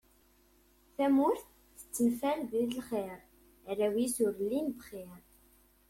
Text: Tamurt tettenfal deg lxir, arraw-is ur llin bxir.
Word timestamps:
Tamurt 0.95 1.47
tettenfal 1.77 2.39
deg 2.51 2.69
lxir, 2.79 3.19
arraw-is 3.69 4.15
ur 4.25 4.33
llin 4.49 4.67
bxir. 4.77 5.17